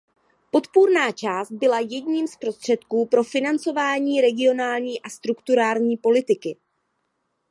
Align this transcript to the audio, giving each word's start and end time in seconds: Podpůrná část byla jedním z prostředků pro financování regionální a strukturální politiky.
Podpůrná 0.51 1.11
část 1.11 1.51
byla 1.51 1.79
jedním 1.79 2.27
z 2.27 2.35
prostředků 2.37 3.05
pro 3.05 3.23
financování 3.23 4.21
regionální 4.21 5.01
a 5.01 5.09
strukturální 5.09 5.97
politiky. 5.97 6.57